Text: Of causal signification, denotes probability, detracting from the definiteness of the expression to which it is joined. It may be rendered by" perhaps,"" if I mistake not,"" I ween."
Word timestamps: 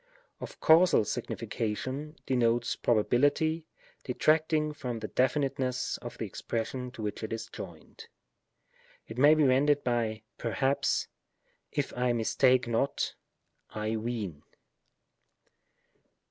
Of 0.39 0.59
causal 0.59 1.05
signification, 1.05 2.15
denotes 2.25 2.75
probability, 2.75 3.67
detracting 4.03 4.73
from 4.73 4.97
the 4.97 5.09
definiteness 5.09 5.97
of 5.99 6.17
the 6.17 6.25
expression 6.25 6.89
to 6.93 7.03
which 7.03 7.21
it 7.21 7.31
is 7.31 7.45
joined. 7.45 8.07
It 9.07 9.19
may 9.19 9.35
be 9.35 9.43
rendered 9.43 9.83
by" 9.83 10.23
perhaps,"" 10.39 11.07
if 11.71 11.95
I 11.95 12.13
mistake 12.13 12.67
not,"" 12.67 13.13
I 13.69 13.95
ween." 13.95 14.41